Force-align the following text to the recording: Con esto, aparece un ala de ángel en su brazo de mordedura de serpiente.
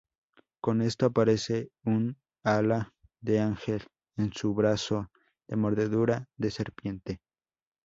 Con 0.63 0.81
esto, 0.81 1.05
aparece 1.05 1.69
un 1.85 2.17
ala 2.43 2.91
de 3.21 3.39
ángel 3.39 3.83
en 4.17 4.33
su 4.33 4.55
brazo 4.55 5.11
de 5.47 5.55
mordedura 5.57 6.27
de 6.39 6.49
serpiente. 6.49 7.21